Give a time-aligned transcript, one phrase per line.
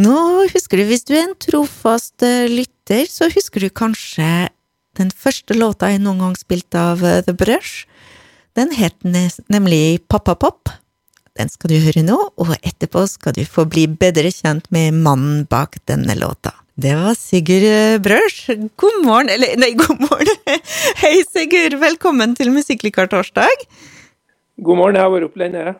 [0.00, 4.48] Nå husker du, hvis du er en trofast eh, lytter, så husker du kanskje
[4.96, 7.84] den første låta jeg noen gang spilte av eh, The Brush.
[8.56, 8.96] Den het
[9.52, 10.72] nemlig Pappa Pop.
[11.36, 15.44] Den skal du høre nå, og etterpå skal du få bli bedre kjent med mannen
[15.48, 16.54] bak denne låta.
[16.72, 18.48] Det var Sigurd eh, Brush.
[18.80, 20.60] God morgen, eller nei, god morgen.
[21.04, 21.76] Hei, Sigurd.
[21.84, 23.68] Velkommen til Musikklikar torsdag.
[24.56, 25.76] God morgen, jeg har vært oppe lenge.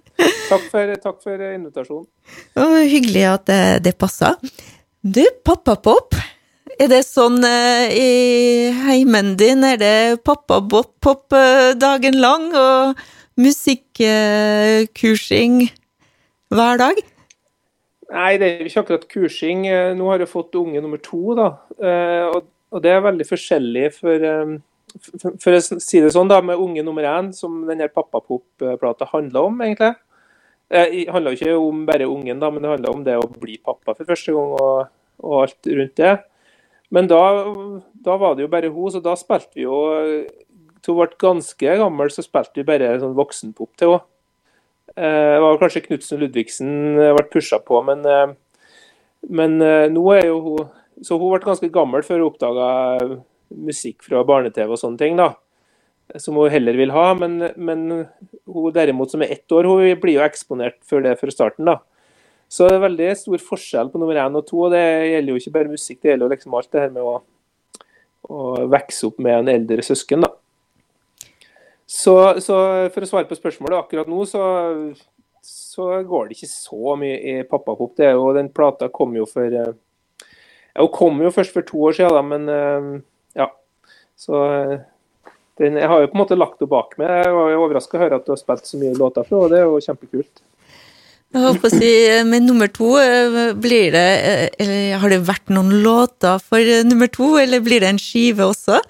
[0.48, 2.06] takk, for, takk for invitasjonen.
[2.58, 4.28] Oh, hyggelig at det, det passa.
[5.02, 6.14] Du, pappapop.
[6.78, 8.08] Er det sånn eh, i
[8.86, 9.64] heimen din?
[9.66, 11.30] Er det pappapop
[11.80, 12.94] dagen lang og
[13.38, 15.72] musikkursing eh,
[16.54, 16.96] hver dag?
[18.08, 19.60] Nei, det er ikke akkurat kursing.
[19.98, 21.48] Nå har jeg fått unge nummer to, da.
[22.32, 22.40] Og,
[22.72, 24.56] og det er veldig forskjellig for um,
[25.42, 29.60] for å si det sånn, da, med unge nummer én, som denne Pappapop-plata handler om,
[29.64, 29.94] egentlig.
[30.68, 33.56] Det handler jo ikke om bare ungen, da, men det handler om det å bli
[33.64, 34.90] pappa for første gang og,
[35.24, 36.12] og alt rundt det.
[36.92, 37.22] Men da,
[38.04, 39.78] da, var det jo bare hun, så da spilte vi jo
[40.84, 44.04] Til hun ble ganske gammel, så spilte vi bare sånn voksenpop til henne.
[44.96, 48.30] Eh, det var kanskje Knutsen Ludvigsen ble pusha på, men, eh,
[49.28, 52.68] men eh, nå er jo hun Så hun ble ganske gammel før hun oppdaga
[53.54, 55.28] musikk fra barne-TV og sånne ting, da.
[56.16, 57.10] Som hun heller vil ha.
[57.18, 57.84] Men, men
[58.48, 61.80] hun derimot som er ett år, hun blir jo eksponert for det fra starten, da.
[62.48, 64.62] Så det er veldig stor forskjell på nummer én og to.
[64.64, 67.04] og Det gjelder jo ikke bare musikk, det gjelder jo liksom alt det her med
[67.04, 67.18] å,
[68.24, 70.32] å vokse opp med en eldre søsken, da.
[71.88, 72.14] Så,
[72.44, 72.56] så,
[72.92, 74.42] for å svare på spørsmålet akkurat nå, så,
[75.44, 77.94] så går det ikke så mye i pappapop.
[77.96, 79.70] Det er jo, Den plata kom jo for ja,
[80.76, 83.04] Hun kom jo først for to år siden, da, men
[83.36, 83.48] ja.
[84.18, 84.74] Så eh,
[85.58, 87.08] den, jeg har jo på en måte lagt det bak meg.
[87.24, 89.60] Jeg var overraska å høre at du har spilt så mye låter fra, og det
[89.60, 90.42] er jo kjempekult.
[91.34, 91.90] Jeg håper å si,
[92.24, 97.36] Men nummer to, eh, blir det eller Har det vært noen låter for nummer to,
[97.36, 98.80] eller blir det en skive også?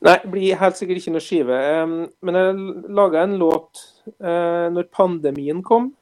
[0.00, 1.60] Nei, det blir helt sikkert ikke noe skive.
[2.22, 3.80] Men jeg laga en låt
[4.20, 5.92] når pandemien kom.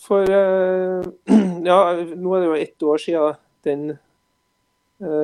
[0.00, 0.24] For
[1.70, 1.80] ja,
[2.16, 4.09] nå er det jo ett år siden den Eh,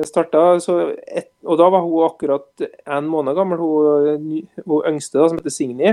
[0.07, 0.43] starta,
[1.05, 2.67] et, og da var hun akkurat
[2.97, 5.91] en måned gammel, hun, hun yngste, da, som heter Signy.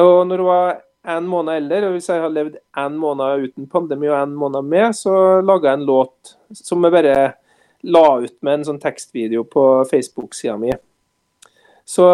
[0.00, 0.80] Og når hun var
[1.12, 4.66] en måned eldre, og hvis jeg har levd en måned uten pandemi og en måned
[4.70, 7.16] med, så laga jeg en låt som jeg bare
[7.82, 10.70] la ut med en sånn tekstvideo på Facebook-sida mi.
[11.84, 12.04] Så,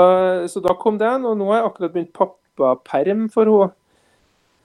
[0.49, 3.75] så, da kom den, og nå har jeg akkurat begynt pappaperm for henne.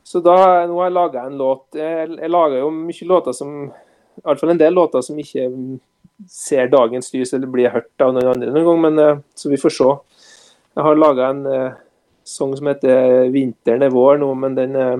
[0.03, 0.35] Så da,
[0.67, 1.65] nå har jeg laga en låt.
[1.79, 5.45] Jeg, jeg lager jo mye låter som I hvert fall en del låter som ikke
[6.29, 9.59] ser dagens lys eller blir hørt av noen andre noen gang, men uh, så vi
[9.59, 9.89] får se.
[10.73, 11.79] Jeg har laga en uh,
[12.27, 14.97] sang som heter 'Vinteren er vår' nå, men den uh,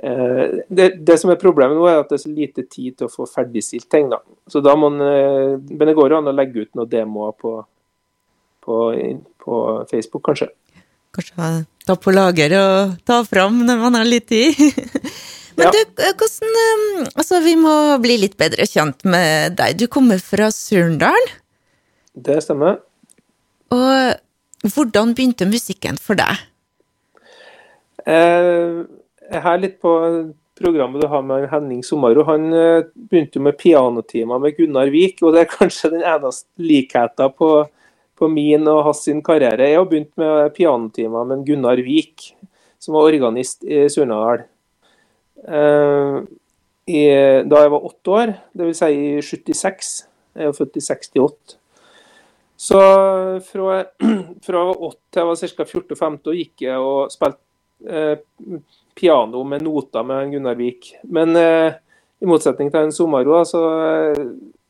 [0.68, 3.12] det, det, som er problemet nå, er at det er så lite tid til å
[3.12, 4.08] få ferdigstilt ting.
[4.12, 4.22] da.
[4.48, 7.58] Så da må Men det går jo an å legge ut noen demoer på,
[8.64, 8.78] på,
[9.44, 9.58] på,
[9.90, 10.48] Facebook, kanskje.
[11.12, 11.50] Kanskje
[11.84, 14.56] ta på lager og ta fram når man har litt tid.
[15.60, 15.72] Men ja.
[15.76, 19.76] du, eh, hvordan eh, Altså, vi må bli litt bedre kjent med deg.
[19.80, 21.36] Du kommer fra Surndalen?
[22.16, 22.80] Det stemmer.
[23.70, 26.40] Og hvordan begynte musikken for deg?
[28.08, 28.80] Eh,
[29.30, 29.92] jeg er litt på
[30.60, 35.34] programmet du har med Henning Somaro, Han eh, begynte med pianotimer med Gunnar Vik, og
[35.34, 37.50] det er kanskje den eneste likheten på,
[38.18, 39.70] på min og hans sin karriere.
[39.70, 42.32] Jeg har begynt med pianotimer med Gunnar Vik,
[42.80, 44.44] som var organist i Surnadal.
[45.48, 46.20] Eh,
[46.90, 47.00] i,
[47.46, 48.82] da jeg var åtte år, dvs.
[48.82, 49.90] Si i 76.
[50.36, 51.56] Jeg er født i 68.
[52.60, 52.80] Så
[53.46, 53.76] fra,
[54.44, 55.68] fra jeg var 8 til jeg var ca.
[55.70, 57.40] 14-15 gikk jeg og spilte
[57.88, 58.58] eh,
[58.98, 60.92] piano med noter med Gunnar Vik.
[61.08, 61.78] Men eh,
[62.20, 63.62] i motsetning til en Somaro, så,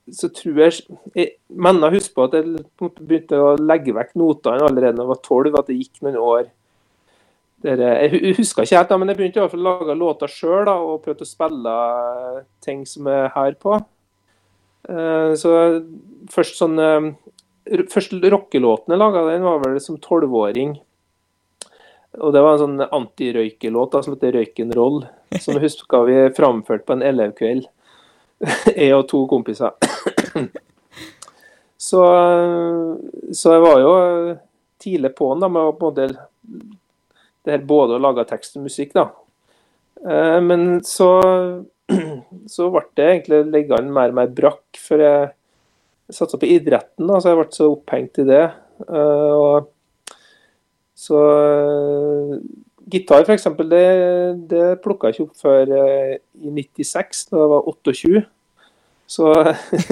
[0.06, 0.84] så tror jeg
[1.16, 2.60] Jeg mener å huske på at jeg
[3.00, 6.44] begynte å legge vekk notene allerede da jeg var 12, at det gikk noen år
[7.60, 11.02] jeg husker ikke helt, men jeg begynte i hvert fall å lage låter sjøl og
[11.04, 11.72] prøvde å spille
[12.64, 13.76] ting som er her på.
[14.88, 15.50] Eh, så
[16.32, 17.10] først sånn eh,
[17.92, 20.72] Først rockelåten jeg laga, den var vel som tolvåring.
[22.18, 25.04] Og det var en sånn antirøykelåt som heter 'Røykenroll',
[25.38, 27.68] som jeg husker vi framførte på en elevkveld.
[28.80, 29.76] Jeg og to kompiser.
[31.80, 32.00] Så,
[33.32, 33.92] så jeg var jo
[34.82, 36.74] tidlig på'n med å på en måte
[37.50, 39.08] det her både å lage tekst og musikk, da.
[40.06, 41.10] Eh, men så,
[42.54, 45.30] så ble det egentlig liggende mer og mer brakk, for jeg
[46.10, 48.46] satsa på idretten, da, så jeg ble så opphengt i det.
[48.86, 49.70] Eh, og
[51.00, 51.20] så
[52.90, 53.46] gitar f.eks.
[53.70, 53.86] det,
[54.50, 58.24] det plukka jeg ikke opp før i 96, da jeg var 28.
[59.10, 59.30] Så,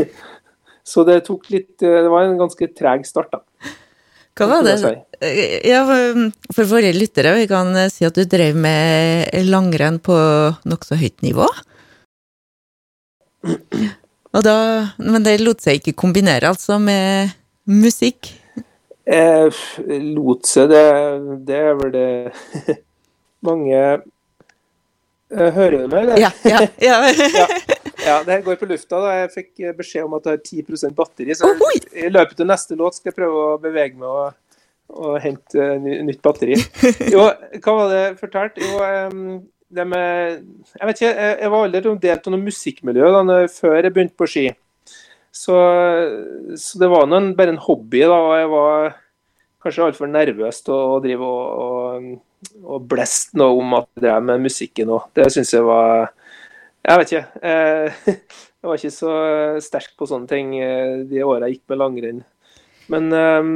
[0.93, 3.43] så det tok litt Det var en ganske treg start, da.
[4.39, 4.77] Hva var det?
[5.67, 5.83] Ja,
[6.55, 10.15] for våre lyttere, vi kan si at du drev med langrenn på
[10.69, 11.49] nokså høyt nivå?
[14.39, 14.57] Da,
[15.03, 17.33] men det lot seg ikke kombinere, altså, med
[17.67, 18.31] musikk?
[19.09, 20.85] Eh, lot seg, det,
[21.49, 22.77] det er vel det
[23.49, 23.79] mange
[25.33, 26.21] eh, Hører du meg, eller?
[26.21, 26.31] Ja.
[26.45, 26.99] ja, ja.
[27.41, 27.68] ja.
[28.09, 29.01] Ja, det her går på lufta.
[29.03, 29.15] da.
[29.23, 31.37] Jeg fikk beskjed om at jeg har 10% batteri.
[31.37, 31.51] Så
[31.93, 34.65] i løpet av neste låt skal jeg prøve å bevege meg og,
[34.97, 36.59] og hente nytt batteri.
[37.15, 37.29] Jo,
[37.63, 38.61] hva var det fortalt?
[38.63, 38.79] Jo,
[39.13, 40.39] um, det med
[40.79, 44.17] Jeg vet ikke, jeg, jeg var aldri delt av noe musikkmiljø da før jeg begynte
[44.19, 44.47] på ski.
[45.39, 45.55] Så,
[46.59, 48.17] så det var noen, bare en hobby, da.
[48.17, 48.97] Og jeg var
[49.63, 54.25] kanskje altfor nervøs til å drive og, og, og blest noe om at jeg drev
[54.31, 55.11] med musikken òg.
[55.19, 56.09] Det syns jeg var
[56.89, 57.43] Jeg vet ikke.
[57.43, 58.19] Jeg,
[58.59, 59.13] jeg var ikke så
[59.65, 62.23] sterk på sånne ting eh, de åra jeg gikk med langrenn.
[62.89, 63.55] Men um,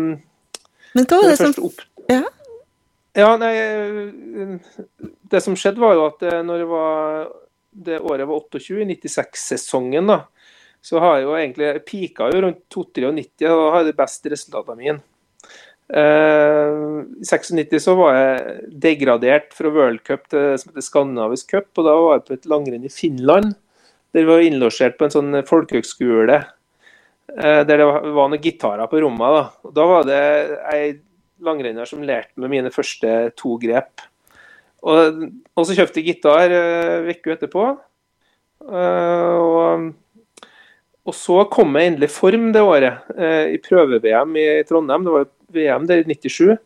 [0.93, 1.81] Men hva var det som opp...
[2.13, 2.23] Ja?
[3.17, 3.53] Ja, nei
[5.29, 7.31] Det som skjedde, var jo at når det var
[7.73, 10.19] det året var 28, 96-sesongen, da,
[10.85, 14.99] så har jeg jo egentlig pika jo rundt 92, og har de beste resultatene mine.
[15.93, 21.69] Uh, I 96 så var jeg degradert fra World Cup til som heter Skandinavisk Cup,
[21.77, 23.53] og da var jeg på et langrenn i Finland.
[24.13, 29.03] Der vi var innlosjert på en sånn folkehøgskole uh, der det var, noen gitarer på
[29.05, 29.37] rommet.
[29.37, 30.23] Da, og da var det
[30.73, 30.87] ei
[31.45, 34.01] langrenner som lærte meg mine første to grep.
[34.83, 37.67] Og, og så kjøpte jeg gitar uh, uka etterpå.
[38.63, 39.87] Og,
[41.03, 43.09] og, så kom jeg endelig i form det året,
[43.51, 45.03] i prøve-VM i Trondheim.
[45.03, 45.25] Det var
[45.55, 46.57] VM der i 97.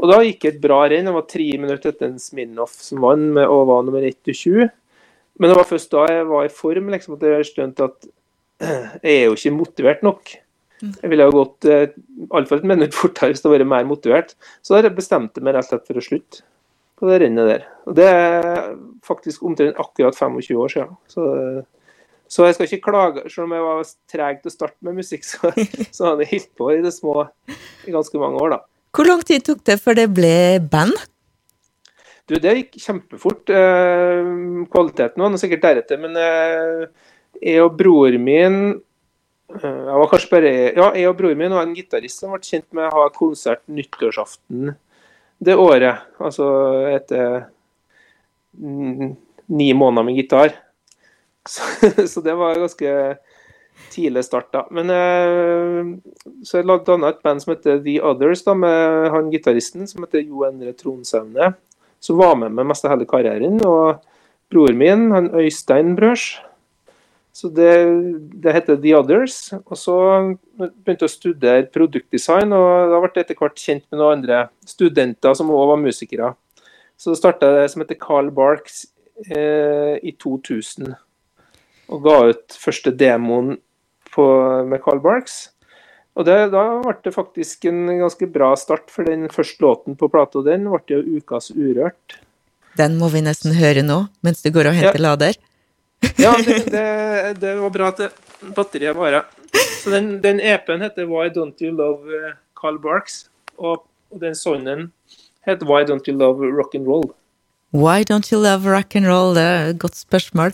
[0.00, 1.08] Og da gikk jeg et bra renn.
[1.08, 4.70] Det var tre minutter etter en Smirnov som vant og var nummer 21.
[5.40, 8.08] Men det var først da jeg var i form liksom, at jeg skjønte at
[9.04, 10.32] jeg er jo ikke motivert nok.
[10.80, 11.90] Jeg ville ha gått eh,
[12.30, 14.32] iallfall et minutt fortere hvis det hadde vært mer motivert.
[14.64, 16.44] Så da bestemte jeg meg rett og slett for å slutte
[17.00, 17.66] på det rennet der.
[17.88, 18.72] Og Det er
[19.04, 20.96] faktisk omtrent akkurat 25 år siden.
[21.08, 21.26] Så,
[22.30, 25.24] så jeg skal ikke klage, selv om jeg var treg til å starte med musikk,
[25.26, 25.50] så,
[25.96, 27.24] så hadde jeg holdt på i det små
[27.86, 28.60] i ganske mange år, da.
[28.94, 30.34] Hvor lang tid tok det før det ble
[30.70, 30.94] band?
[32.30, 33.50] Du, Det gikk kjempefort.
[33.50, 34.30] Eh,
[34.70, 36.86] kvaliteten var sikkert deretter, men eh,
[37.42, 38.78] jeg og bror min
[39.50, 42.42] Eh, jeg var kanskje bare Ja, jeg og broren min var en gitarist som ble
[42.46, 44.74] kjent med å ha konsert nyttårsaften
[45.40, 46.04] det året.
[46.20, 46.46] Altså
[46.92, 47.48] etter
[48.60, 50.54] ni måneder med gitar.
[51.50, 51.66] Så,
[52.12, 52.94] så det var ganske
[53.90, 54.66] tidlig start, da.
[54.70, 55.94] Men eh,
[56.46, 60.22] så jeg danna et band som heter The Others, da, med han gitaristen som heter
[60.22, 61.54] Jo Endre Tronsaune.
[62.00, 63.58] Som var med meg mest av hele karrieren.
[63.66, 63.98] Og
[64.52, 66.30] broren min, han Øystein Brøs,
[67.32, 67.72] så det,
[68.42, 69.36] det, heter The Others.
[69.64, 69.96] Og så
[70.58, 74.40] begynte jeg å studere produktdesign, og da ble jeg etter hvert kjent med noen andre
[74.68, 76.32] studenter som òg var musikere.
[77.00, 78.82] Så starta det som heter Carl Barks
[79.30, 80.92] eh, i 2000,
[81.90, 83.56] og ga ut første demoen
[84.14, 84.24] på,
[84.66, 85.50] med Carl Barks.
[86.18, 90.10] Og det, Da ble det faktisk en ganske bra start, for den første låten på
[90.10, 92.18] plata den ble jo Ukas Urørt.
[92.78, 95.06] Den må vi nesten høre nå, mens du går og henter ja.
[95.08, 95.38] lader.
[96.20, 96.86] Ja, det, det,
[97.42, 98.20] det, var bra at
[98.56, 99.26] batteriet varer.
[99.80, 103.26] Så den, den EP-en heter 'Why Don't You Love eh, Carl Barks',
[103.58, 104.92] og, og den sangen
[105.46, 107.10] heter 'Why Don't You Love Rock and Roll'.
[107.72, 109.34] Why don't you love rock and roll?
[109.34, 110.52] Det er et godt spørsmål.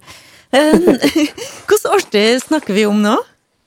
[0.57, 3.17] Hvilket årstid snakker vi om nå?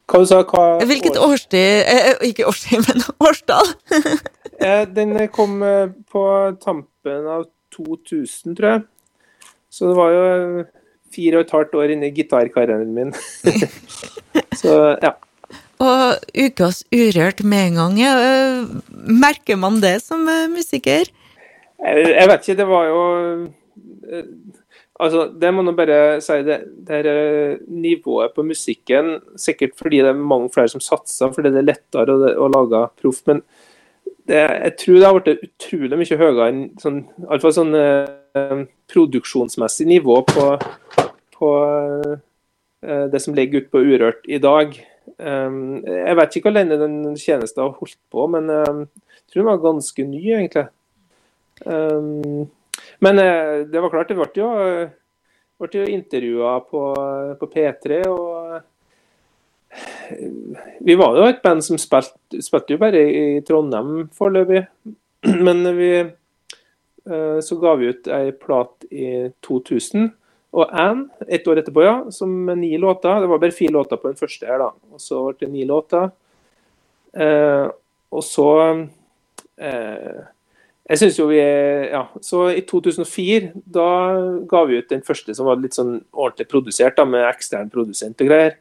[0.10, 0.86] Hva du sa du?
[0.90, 3.74] Hvilket årstid eh, eh, Ikke årstid, men årstall.
[4.98, 5.62] den kom
[6.12, 6.26] på
[6.64, 8.84] tampen av 2000, tror jeg.
[9.70, 10.28] Så det var jo
[11.14, 13.14] fire og et halvt år inni gitarkarrieren min.
[14.62, 15.14] så ja.
[15.80, 18.14] Og ukas Urørt med en gang, ja.
[18.92, 21.08] merker man det som eh, musiker?
[21.80, 23.04] Jeg, vet ikke, det var jo
[24.12, 24.26] eh,
[25.00, 30.12] Altså, det må nå bare si, det, det eh, nivået på musikken Sikkert fordi det
[30.12, 33.22] er mange flere som satser, fordi det er lettere å, å lage proff.
[33.30, 33.40] Men
[34.28, 39.88] det, jeg tror det har blitt utrolig mye høyere enn sånn, iallfall sånn eh, produksjonsmessig
[39.90, 40.46] nivå på,
[41.38, 44.76] på eh, det som ligger ute på Urørt i dag.
[45.18, 49.42] Um, jeg vet ikke hvor lenge den tjenesten har holdt på, men um, jeg tror
[49.42, 50.68] den var ganske ny, egentlig.
[51.66, 52.48] Um,
[53.00, 54.50] men uh, det var klart, det ble jo,
[55.60, 56.84] ble jo intervjua på,
[57.40, 58.62] på, P3, og
[60.80, 64.64] vi var jo et band som spilte, spilte jo bare i Trondheim foreløpig.
[65.46, 70.10] Men vi eh, så ga vi ut ei plat i 2000.
[70.58, 73.22] Og Anne, ett år etterpå, ja, som med ni låter.
[73.22, 74.72] Det var bare fire låter på den første her, da.
[74.94, 76.10] Og så ble det ni låter.
[77.14, 77.68] Eh,
[78.10, 78.50] og så
[79.58, 80.26] eh,
[80.90, 83.90] Jeg synes jo vi Ja, så i 2004, da
[84.50, 88.22] ga vi ut den første som var litt sånn ordentlig produsert, da, med ekstern produsent
[88.22, 88.58] og greier.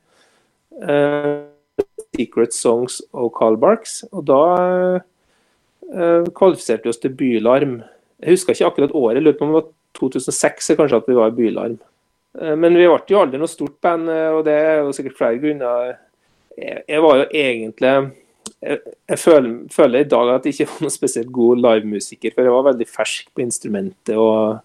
[0.78, 1.48] Uh,
[2.16, 4.02] Secret Songs og Carl Barks.
[4.12, 4.42] Og da
[5.00, 7.80] uh, kvalifiserte vi oss til Bylarm.
[8.20, 9.68] Jeg husker ikke akkurat året, lurer på om det var
[9.98, 11.78] 2006 kanskje at vi var i Bylarm.
[12.36, 15.40] Uh, men vi ble jo aldri noe stort band, og det er jo sikkert flere
[15.40, 15.96] grunner.
[16.58, 17.94] Jeg, jeg var jo egentlig
[18.62, 22.46] Jeg, jeg føler, føler, i dag at jeg ikke var noen spesielt god livemusiker, for
[22.46, 24.16] jeg var veldig fersk på instrumentet.
[24.16, 24.64] og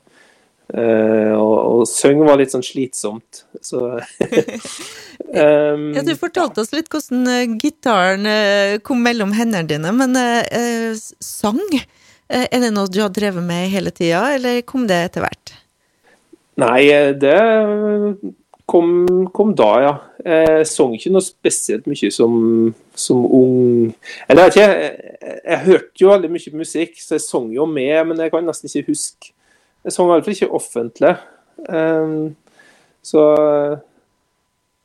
[0.74, 6.88] Uh, og, og søng var litt sånn slitsomt, så um, Ja, du fortalte oss litt
[6.90, 10.16] hvordan uh, gitaren uh, kom mellom hendene dine, men
[11.22, 11.60] sang,
[12.32, 15.54] er det noe du har drevet med hele tida, eller kom det etter hvert?
[16.64, 16.88] Nei,
[17.22, 17.38] det
[18.70, 18.90] kom,
[19.36, 19.94] kom da, ja.
[20.24, 22.34] Jeg sang ikke noe spesielt mye som,
[23.00, 23.94] som ung
[24.30, 27.96] Eller jeg, jeg, jeg, jeg hørte jo veldig mye musikk, så jeg sang jo med,
[28.10, 29.34] men jeg kan nesten ikke huske
[29.84, 31.16] jeg sang i hvert fall ikke offentlig.
[31.68, 32.36] Um,
[33.04, 33.24] så,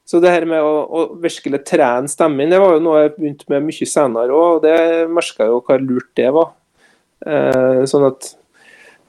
[0.09, 3.53] så det her med å, å virkelig trene stemmen, det var jo noe jeg begynte
[3.53, 4.75] med mye senere òg, og det
[5.15, 6.51] merka jo hvor lurt det var.
[7.23, 8.33] Uh, sånn at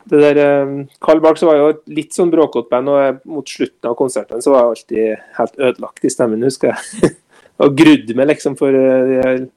[0.09, 3.97] det der um, Carl Barks var jo litt sånn bråkete band, og mot slutten av
[3.97, 7.15] konserten så var jeg alltid helt ødelagt i stemmen, husker jeg.
[7.59, 9.47] og grudde meg liksom for uh, de,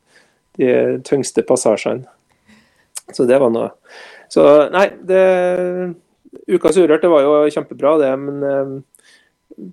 [0.59, 0.73] de
[1.06, 2.06] tyngste passasjene.
[3.12, 3.73] Så det var noe.
[4.32, 5.23] Så nei, det
[6.49, 8.12] Ukas Urørt det var jo kjempebra, det.
[8.21, 8.71] Men eh,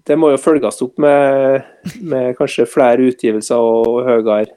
[0.08, 1.64] det må jo følges opp med,
[2.04, 4.50] med kanskje flere utgivelser og høyere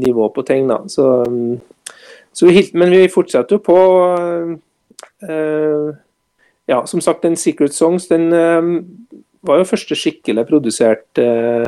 [0.00, 0.68] nivå på ting.
[0.68, 0.82] da.
[0.92, 1.06] Så,
[2.32, 3.78] så vi, men vi fortsetter jo på
[5.24, 5.88] uh,
[6.70, 8.84] Ja, som sagt, den Secret Songs den uh,
[9.42, 11.66] var jo første skikkelig produsert uh,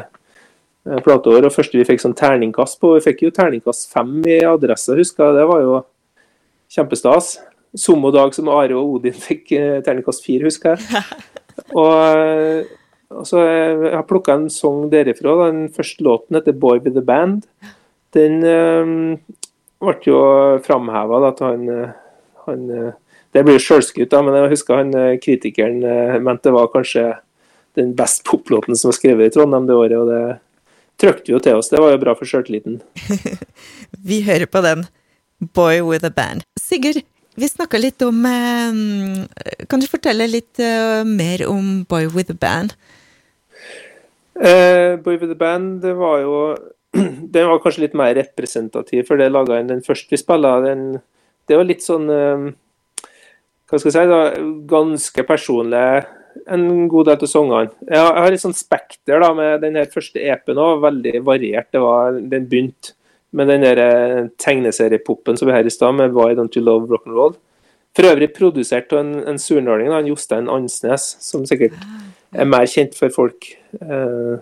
[0.85, 1.47] plateår.
[1.47, 2.97] Og første vi fikk sånn terningkast på.
[2.97, 5.41] Vi fikk jo terningkast fem i adresse, husker jeg.
[5.41, 5.81] Det var jo
[6.73, 7.37] kjempestas
[7.79, 11.03] samme dag som Are og Odin fikk eh, terningkast fire, husker jeg.
[11.77, 12.65] Og, eh,
[13.12, 15.35] og så eh, Jeg har plukka en sang derifra.
[15.51, 17.45] Den første låten heter 'Boy with the Band'.
[18.17, 19.19] Den øh,
[19.81, 20.21] ble jo
[20.65, 21.93] framheva at han,
[22.47, 22.93] han
[23.33, 25.81] Det blir jo sjølskutt, men jeg husker han kritikeren
[26.25, 27.15] mente det var kanskje
[27.77, 29.99] den best poplåten som var skrevet i Trondheim det året.
[29.99, 30.39] og det
[31.03, 31.71] trykte jo til oss.
[31.73, 32.81] Det var jo bra for sjøltilliten.
[34.09, 34.87] Vi hører på den.
[35.43, 36.47] 'Boy with a Band'.
[36.61, 37.03] Sigurd,
[37.35, 42.37] vi snakka litt om eh, Kan du fortelle litt eh, mer om Boy with a
[42.39, 42.77] Band?
[44.37, 46.37] Uh, Boy with a Band det var jo
[47.35, 50.59] Den var kanskje litt mer representativ, for det laga enn den første vi spilla.
[50.63, 54.21] Det var litt sånn Hva skal jeg si, da,
[54.69, 56.03] ganske personlig.
[56.51, 57.71] En god del av sangene.
[57.87, 61.69] Jeg, har litt sånn spekter da, med den her første EP-en òg, veldig variert.
[61.75, 62.97] Det var, den begynte
[63.33, 66.91] med den der eh, tegneseriepoppen som vi her i stad, med 'Why Don't You Love
[66.91, 67.39] Rock'n'Roll'.
[67.97, 71.77] For øvrig produsert av en, en surnåling, en Jostein Ansnes, som sikkert
[72.33, 73.49] er mer kjent for folk.
[73.81, 74.37] Eh,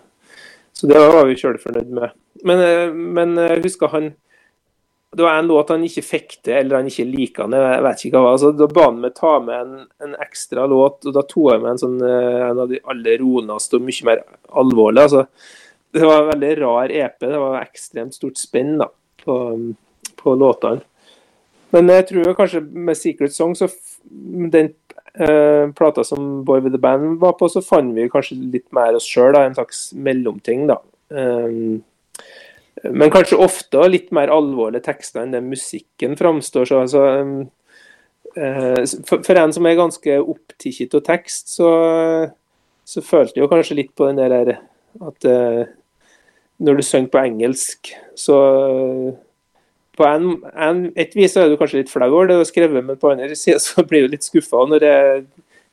[0.72, 2.16] så det var vi sjøl fornøyd med.
[2.46, 4.12] Men, eh, men jeg husker han
[5.16, 7.56] Det var en låt han ikke fikk til, eller han ikke liker den.
[7.58, 8.34] Jeg vet ikke hva.
[8.36, 11.62] Altså, da ba han meg ta med en, en, ekstra låt, og da tok jeg
[11.64, 14.22] med en, sånn, en av de aller roligste og mye mer
[14.62, 15.08] alvorlige.
[15.08, 15.26] altså
[15.90, 17.18] det var en veldig rar EP.
[17.20, 18.86] Det var ekstremt stort spenn da,
[19.24, 19.36] på,
[20.16, 20.84] på låtene.
[21.74, 23.68] Men jeg tror kanskje med Secret Song, så
[24.02, 24.72] den
[25.14, 28.98] eh, plata som Boy with the Band var på, så fant vi kanskje litt mer
[28.98, 30.80] oss sjøl, en slags mellomting, da.
[31.10, 31.80] Um,
[32.88, 36.82] men kanskje ofte litt mer alvorlige tekster enn det musikken framstår så.
[36.84, 37.34] Altså, um,
[38.36, 41.70] uh, for, for, en som er ganske opptatt av tekst, så,
[42.88, 45.66] så følte jeg jo kanskje litt på den der at uh,
[46.60, 48.38] når du synger på engelsk, så
[49.96, 52.84] på en, en, et vis er du kanskje litt flau over det du har skrevet,
[52.84, 54.96] men på andre side så blir du litt skuffa når det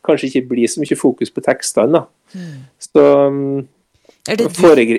[0.07, 2.03] kanskje ikke blir så mye fokus på tekstene.
[2.33, 2.55] Mm.
[2.83, 3.03] Så
[4.27, 4.97] er det, du,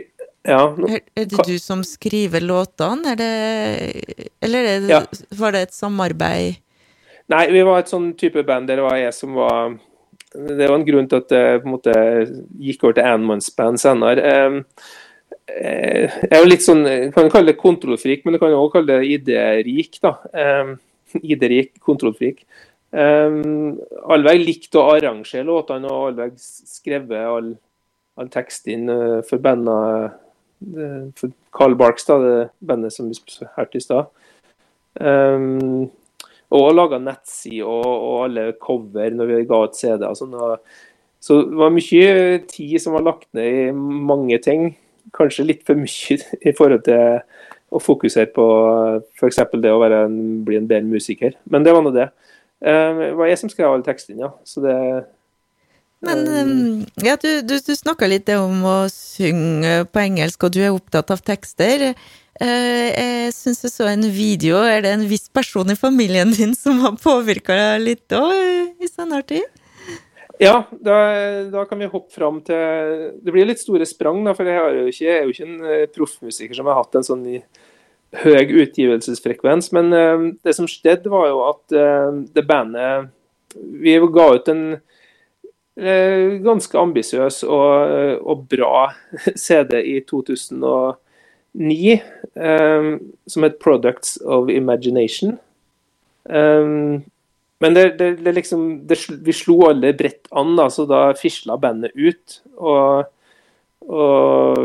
[0.48, 3.14] ja, er, er det du som skriver låtene,
[4.44, 5.02] eller det, ja.
[5.38, 6.62] var det et samarbeid?
[7.28, 9.74] Nei, vi var et sånn type band der det var jeg som var
[10.32, 11.94] Det var en grunn til at det på en måte
[12.60, 14.24] gikk over til enmannsband senere.
[14.28, 14.56] Eh,
[15.48, 19.12] jeg er jo litt sånn, kan kalle det kontrollfrik, men du kan også kalle det
[19.16, 20.00] idérik.
[20.04, 20.16] da.
[21.22, 22.44] Idérik, kontrollfrik.
[22.88, 23.76] Um,
[24.08, 27.50] Alveg likte å arrangere låtene og Alveg skrevet all,
[28.16, 30.14] all teksten uh, for bandet uh,
[31.18, 33.16] for Carl Barks, da, det bandet som vi
[33.56, 34.10] hørte i stad.
[34.98, 35.88] Um,
[36.54, 40.04] Og laga nettside og, og, alle cover når vi ga ut CD.
[40.06, 40.36] og sånn.
[41.20, 44.70] Så det var mye tid som var lagt ned i mange ting.
[45.16, 46.16] Kanskje litt for mye
[46.48, 47.20] i forhold til
[47.68, 48.46] å fokusere på
[49.18, 49.42] f.eks.
[49.60, 51.36] det å en, bli en bedre musiker.
[51.52, 52.08] Men det var nå det.
[52.64, 54.32] Um, det var jeg som skrev alle tekstene, ja.
[54.48, 54.78] Så det
[56.00, 60.60] men um, ja, du, du, du snakka litt om å synge på engelsk, og du
[60.62, 61.90] er opptatt av tekster.
[62.38, 64.60] Uh, jeg syns jeg så en video.
[64.62, 68.90] Er det en viss person i familien din som har påvirka deg litt òg i
[68.90, 69.46] senere tid?
[70.38, 70.96] Ja, da,
[71.50, 74.84] da, kan vi hoppe fram til Det blir litt store sprang, da, for jeg, jo
[74.86, 77.24] ikke, jeg er jo ikke en proffmusiker som har hatt en sånn
[78.22, 79.72] høy utgivelsesfrekvens.
[79.74, 81.80] Men uh, det som skjedde, var jo at
[82.38, 83.10] det bandet
[83.58, 84.87] Vi ga ut en Eh,
[85.78, 88.88] ganske ambisiøs og, og, bra
[89.44, 92.00] CD i 2009
[92.34, 92.88] um,
[93.26, 95.38] som het 'Products of Imagination'.
[96.24, 97.04] Um,
[97.58, 101.56] men det, det, det liksom, det, vi slo alle bredt an, da, så da fisla
[101.58, 102.40] bandet ut.
[102.56, 103.08] Og,
[103.88, 104.58] og,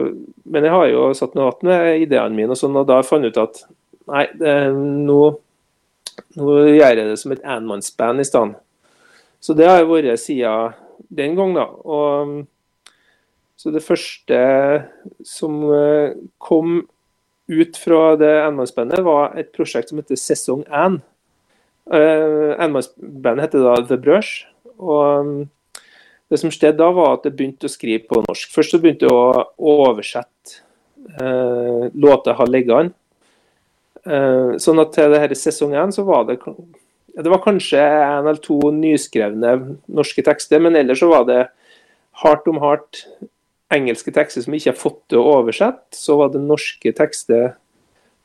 [0.43, 3.25] men jeg har jo satt noe igjen med ideene mine, og sånn, og da fant
[3.25, 3.63] jeg ut at
[4.13, 4.27] nei,
[4.77, 5.19] nå,
[6.37, 8.61] nå gjør jeg det som et enmannsband i stedet.
[9.43, 10.77] Så det har vært siden
[11.13, 11.67] den gang, da.
[11.83, 12.43] Og,
[13.59, 14.39] så det første
[15.23, 16.81] som eh, kom
[17.47, 21.01] ut fra det enmannsbandet, var et prosjekt som heter Sesong 1.
[21.83, 24.45] Uh, enmannsbandet heter da The Brush.
[24.79, 25.33] Og um,
[26.31, 28.53] det som skjedde da, var at jeg begynte å skrive på norsk.
[28.55, 30.63] Først så begynte jeg å oversette
[31.19, 32.95] uh, låter jeg har liggende.
[34.03, 36.39] Uh, sånn at til det her sesong 1 så var det
[37.13, 39.53] det var kanskje en eller to nyskrevne
[39.85, 41.41] norske tekster, men ellers så var det
[42.23, 43.03] hardt om hardt
[43.73, 45.93] engelske tekster som ikke har fått til å oversette.
[45.97, 47.53] Så var det norske tekster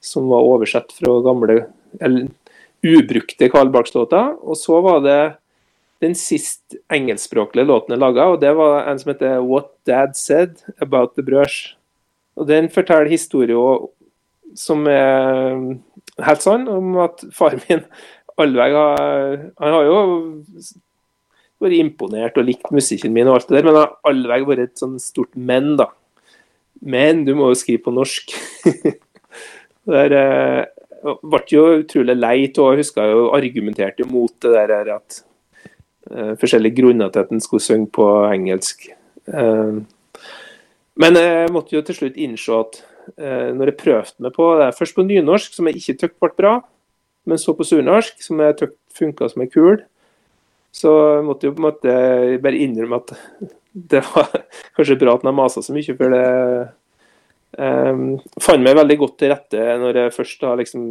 [0.05, 1.61] som var oversett fra gamle,
[2.01, 2.29] eller
[2.85, 4.37] ubrukte Carl Barks-låter.
[4.41, 5.21] Og så var det
[6.05, 10.63] den sist engelskspråklige låten jeg laga, og det var en som heter 'What Dad Said
[10.81, 11.75] About The Brush'.
[12.37, 13.89] Og Den forteller historier
[14.55, 15.79] som er
[16.23, 17.85] helt sann, om at far min
[18.43, 19.99] Alveg har, han har jo
[21.59, 24.65] vært imponert og likt musikken min, og alt det der, men han har Alveg vært
[24.67, 25.89] et sånn stort men, da.
[26.79, 28.35] Men du må jo skrive på norsk.
[29.95, 30.63] der eh,
[31.03, 35.21] ble jo utrolig lei av Jeg husker jo argumenterte mot det der at
[36.13, 38.91] eh, forskjellige grunner til at en skulle synge på engelsk.
[39.27, 39.81] Eh,
[40.99, 42.81] men jeg måtte jo til slutt innse at
[43.21, 46.31] uh, når jeg prøvde meg på det, først på nynorsk, som jeg ikke syntes ble
[46.41, 46.55] bra,
[47.29, 49.83] men så på surnorsk, som jeg funka som ei kul,
[50.75, 50.91] så
[51.25, 51.95] måtte jeg på en måte
[52.43, 53.15] bare innrømme at
[53.93, 54.33] det var
[54.77, 56.25] kanskje bra at jeg masa så mye, for det
[57.61, 58.03] um,
[58.43, 60.91] fant meg veldig godt til rette når jeg først har liksom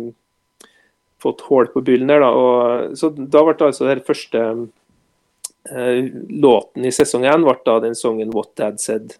[1.21, 2.21] fått hull på byllen der.
[2.21, 2.31] Da.
[2.37, 5.99] Og, så da ble det altså den første uh,
[6.45, 7.45] låten i sesong én
[7.81, 9.17] den sangen 'What Dad Said'.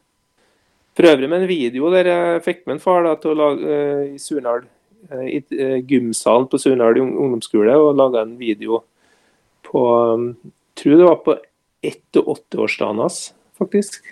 [0.97, 3.61] For øvrig med en video der jeg fikk med en far da, til å lage
[3.65, 4.76] uh, i Surnadal Eh,
[5.23, 8.81] i eh, gymsalen på Surnadal ungdomsskole og laga en video
[9.67, 9.83] på
[10.77, 11.33] jeg tror det var på
[11.81, 14.03] ett- og åtteårsdagen hans, faktisk.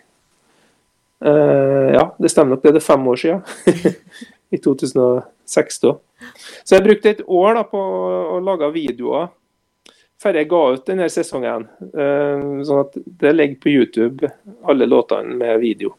[1.25, 3.41] Uh, ja, det stemmer nok, det er fem år siden.
[4.55, 5.93] I 2006 da.
[6.63, 9.29] Så jeg brukte et år da, på å lage videoer
[10.21, 11.67] før jeg ga ut denne sesongen.
[12.65, 14.29] Sånn at det ligger på YouTube,
[14.65, 15.93] alle låtene med video.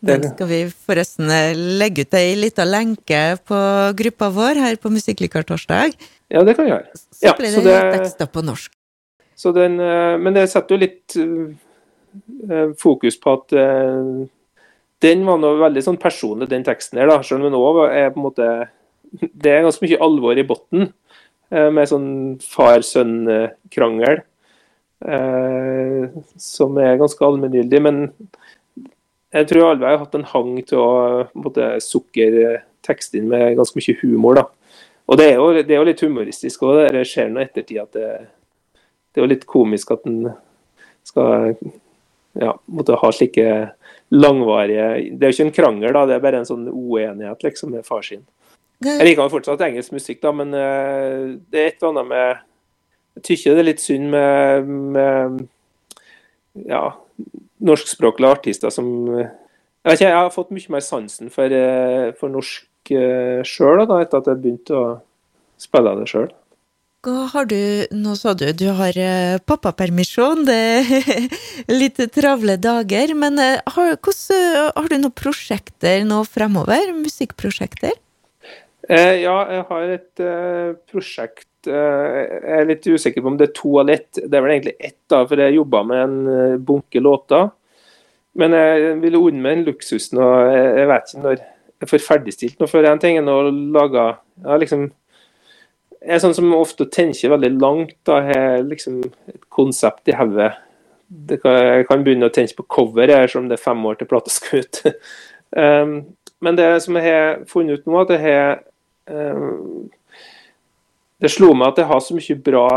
[0.00, 3.58] Den skal vi forresten eh, legge ut ei lita lenke på
[3.98, 5.96] gruppa vår her på Musikklikartorsdag.
[6.32, 6.88] Ja, det kan vi gjøre.
[6.96, 8.72] Så ja, blir det, det tekster på norsk.
[9.56, 13.54] Den, eh, men det setter jo litt uh, fokus på at
[15.00, 17.08] den var noe veldig sånn personlig, den teksten her.
[17.08, 18.48] da, Selv om den òg er på en måte
[19.10, 20.90] Det er ganske mye alvor i bunnen,
[21.50, 22.10] med sånn
[22.46, 24.20] far-sønn-krangel.
[26.36, 27.80] som er ganske allmenngyldig.
[27.82, 27.96] Men
[29.30, 30.92] jeg tror alle har hatt en hang til å
[31.38, 34.40] måtte, sukre teksten med ganske mye humor.
[34.40, 34.46] da.
[35.10, 37.94] Og det er jo, det er jo litt humoristisk òg, det skjer nå ettertid at
[37.96, 38.08] det,
[38.78, 40.32] det, er jo litt komisk at en
[41.06, 41.56] skal
[42.38, 43.46] ja, måtte ha slike
[44.10, 47.74] langvarige Det er jo ikke en krangel, da, det er bare en sånn uenighet liksom
[47.74, 48.22] med far sin.
[48.82, 52.40] Jeg liker jo fortsatt engelsk musikk, da, men uh, det er et eller annet med
[53.20, 55.42] Jeg syns det er litt synd med, med
[56.70, 56.84] ja,
[57.60, 58.88] norskspråklige artister som
[59.80, 64.18] jeg, ikke, jeg, har fått mye mer sansen for, eh, for norsk uh, sjøl etter
[64.18, 64.84] at jeg begynte å
[65.60, 66.28] spille det sjøl.
[67.00, 67.56] Hva har du
[67.96, 68.98] Nå sa du du har
[69.48, 71.30] pappapermisjon, det er
[71.80, 73.14] litt travle dager.
[73.16, 76.92] Men har, hvordan, har, du noen prosjekter nå fremover?
[76.98, 77.96] Musikkprosjekter?
[78.90, 83.50] Eh, ja, jeg har et eh, prosjekt uh, Jeg er litt usikker på om det
[83.50, 84.18] er to eller ett.
[84.18, 87.52] Det er vel egentlig ett, da, for jeg jobba med en uh, bunke låter.
[88.40, 90.26] Men jeg ville unne meg en luksus nå.
[90.50, 91.36] Jeg, jeg vet ikke når
[91.80, 94.88] jeg får ferdigstilt noe før en ting enn å lage ja, liksom,
[96.00, 97.94] Jeg er sånn som ofte tenker veldig langt.
[98.08, 100.50] da har liksom et konsept i hodet.
[101.30, 104.32] Jeg kan begynne å tenke på cover selv om det er fem år til plata
[104.34, 104.82] skal ut.
[105.54, 105.94] um,
[106.44, 108.60] men det som jeg har funnet ut nå, at jeg har
[111.20, 112.68] Det slo meg at jeg har så mye bra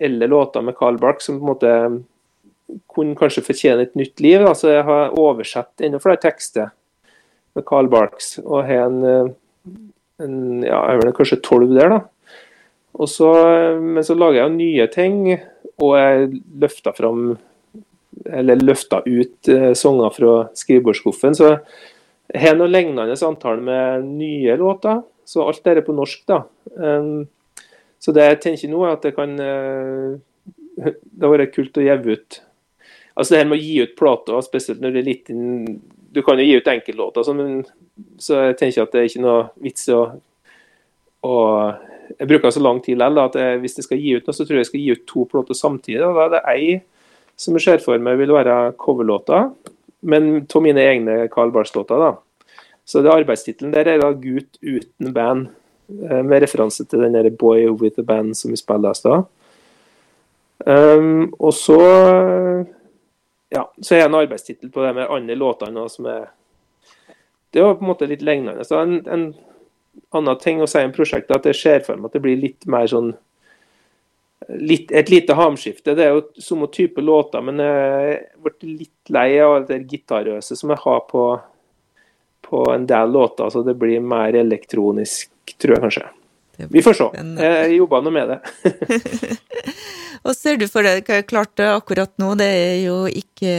[0.00, 1.74] eldre låter med Carl Bark som på en måte
[2.90, 4.42] kunne kanskje fortjene et nytt liv.
[4.42, 6.72] Altså jeg har oversett enda flere tekster
[7.54, 9.74] med Carl Barks, og har en, eh,
[10.24, 12.00] en ja, jeg vel kanskje tolv der, da.
[12.94, 13.30] Og så,
[13.82, 15.16] men så lager jeg jo nye ting,
[15.82, 16.28] og jeg
[16.62, 17.34] løfta fram
[18.24, 21.34] eller løfta ut eh, sanger fra skrivebordsskuffen.
[21.34, 21.50] Så
[22.30, 25.02] jeg har noe lignende antall med nye låter.
[25.24, 26.42] Så alt det er på norsk, da.
[28.04, 30.16] Så det jeg tenker nå, er at det kan uh,
[30.76, 32.40] Det har vært kult å gi ut
[33.14, 35.78] Altså det her med å gi ut plater, spesielt når det er litt inn
[36.14, 37.64] du kan jo gi ut enkeltlåter, men
[38.22, 40.02] så jeg tenker at det er ikke noe vits å,
[41.26, 41.34] å
[42.20, 44.44] Jeg bruker så lang tid likevel at jeg, hvis jeg skal gi ut noe, så
[44.44, 46.02] tror jeg jeg skal gi ut to plater samtidig.
[46.04, 46.66] og Da er det ei
[47.40, 49.48] som jeg ser for meg vil være coverlåter,
[50.06, 51.98] men av mine egne Carl Barks-låter.
[51.98, 52.12] da.
[52.84, 55.48] Så det Arbeidstittelen der er da 'Gutt uten band',
[55.88, 59.24] eh, med referanse til den der 'Boy with a Band' som vi spilte i stad.
[60.66, 61.80] Um, og så
[63.50, 66.30] ja, så er det en arbeidstittel på det med andre låtene som er
[67.52, 68.64] Det var på en måte litt lignende.
[68.64, 69.34] Så en, en
[70.10, 72.66] annen ting å si om prosjektet at jeg ser for meg at det blir litt
[72.66, 73.12] mer sånn
[74.48, 75.94] litt, Et lite hamskifte.
[75.94, 80.74] Det er jo samme type låter, men jeg ble litt lei av det gitarøse som
[80.74, 81.28] jeg har på,
[82.54, 83.50] på en del låter.
[83.50, 86.06] Så det blir mer elektronisk, tror jeg kanskje.
[86.70, 87.06] Vi får se.
[87.42, 88.40] Jeg jobber nå med det.
[90.24, 93.54] Og ser du for deg Klart akkurat nå, det er jo ikke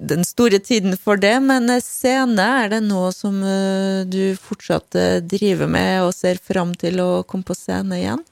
[0.00, 5.18] den store tiden for det, men scene, er det noe som eh, du fortsatt eh,
[5.20, 8.24] driver med og ser fram til å komme på scene igjen?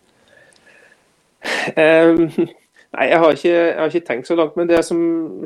[2.92, 4.56] Nei, jeg har, ikke, jeg har, ikke, tenkt så langt.
[4.58, 4.98] Men det som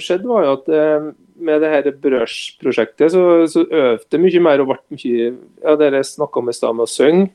[0.03, 1.09] skjedde, var jo at eh,
[1.47, 5.29] med det her Brørs-prosjektet, så, så øvde mye mer og ble mye
[5.63, 7.29] Ja, dere snakka om i stad med å synge.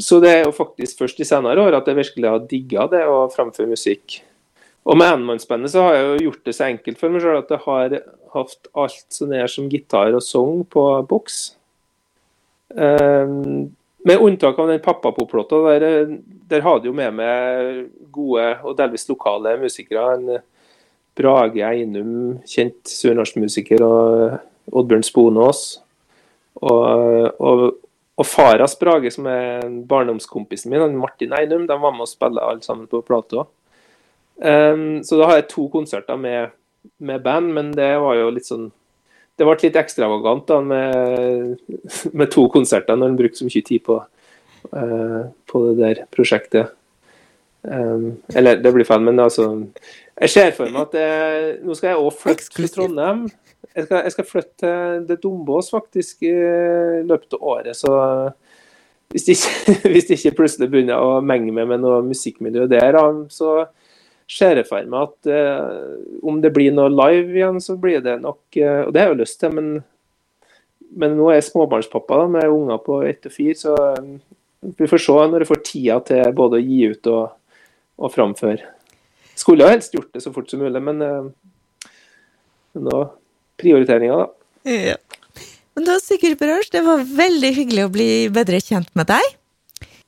[0.00, 3.02] Så det er jo faktisk først i senere år at jeg virkelig har digga det
[3.06, 4.22] å framføre musikk.
[4.88, 7.52] Og med enmannsbandet så har jeg jo gjort det så enkelt for meg sjøl at
[7.52, 7.98] jeg har
[8.34, 11.42] hatt alt så ned som gitar og sang på boks.
[12.72, 13.70] Um,
[14.04, 16.16] med unntak av den pappapoplåta, der,
[16.50, 17.84] der hadde jo med meg
[18.14, 20.16] gode og delvis lokale musikere.
[20.16, 20.42] En
[21.18, 25.62] Brage Einum, kjent sørnorskmusiker, og Oddbjørn Sponås.
[26.62, 26.82] Og,
[27.40, 27.64] og,
[28.16, 32.64] og Faras Brage, som er barndomskompisen min, Martin Einum, de var med og spilte alle
[32.64, 33.46] sammen på plata.
[34.42, 36.54] Um, så da har jeg to konserter med,
[36.98, 38.70] med, band, men det var jo litt sånn
[39.42, 41.56] Det ble litt ekstravagant da med,
[42.14, 43.96] med to konserter når en brukte så mye tid på,
[44.70, 46.70] uh, på det der prosjektet.
[47.66, 49.48] Um, eller det blir feil, men altså
[50.18, 53.26] Jeg ser for meg at det, nå skal jeg òg flytte til Trondheim.
[53.72, 56.32] Jeg skal, jeg skal flytte til det Dombås faktisk i
[57.02, 57.96] løpet av året, så
[59.10, 62.98] hvis det ikke, hvis det ikke plutselig begynner å menge meg med noe musikkmiljø der,
[63.34, 63.64] så
[64.32, 68.18] ser jeg for meg at eh, om det blir noe live igjen, så blir det
[68.22, 69.70] nok eh, Og det har jeg jo lyst til, men,
[70.96, 74.12] men nå er jeg småbarnspappa da, med unger på ett og fire, så eh,
[74.78, 77.34] vi får se når jeg får tida til både å gi ut og,
[77.98, 78.70] og framføre.
[79.38, 81.90] Skulle jo helst gjort det så fort som mulig, men, eh,
[82.78, 83.02] nå
[83.60, 84.70] prioriteringer, da.
[84.70, 84.96] Ja.
[85.76, 89.38] Men da, Sigurd Berørs, det var veldig hyggelig å bli bedre kjent med deg.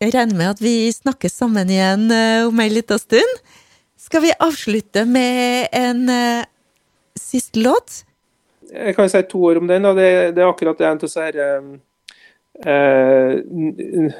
[0.03, 3.39] Jeg regner med at vi snakkes sammen igjen uh, om ei lita stund.
[4.05, 6.45] Skal vi avslutte med en uh,
[7.21, 8.05] siste låt?
[8.73, 9.83] Jeg kan si to ord om den.
[9.97, 11.25] Det, det, er akkurat det en av disse
[12.69, 14.13] uh,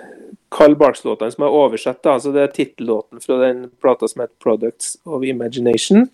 [0.57, 2.01] Carl Barks-låtene som er oversett.
[2.07, 2.17] Da.
[2.17, 6.09] Det er tittellåten fra den plata som heter 'Products of Imagination'.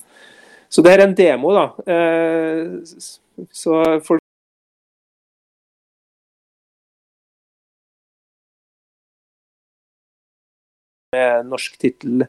[0.68, 1.66] Så det her er en demo, da.
[1.94, 2.66] Eh,
[3.52, 4.20] så folk
[11.12, 12.26] med norsk tittel